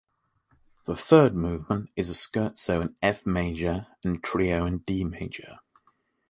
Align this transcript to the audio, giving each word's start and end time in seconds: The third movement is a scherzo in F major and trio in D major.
The 0.87 0.95
third 0.95 1.35
movement 1.35 1.91
is 1.95 2.09
a 2.09 2.13
scherzo 2.15 2.81
in 2.81 2.95
F 3.03 3.23
major 3.27 3.85
and 4.03 4.23
trio 4.23 4.65
in 4.65 4.79
D 4.79 5.03
major. 5.03 5.59